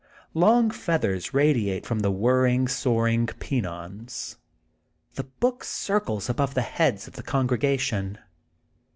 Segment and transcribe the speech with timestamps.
[0.33, 4.35] Long feathers radiate from the whirring, soaring pennons.
[5.13, 8.17] The book circles above the heads of the congregation.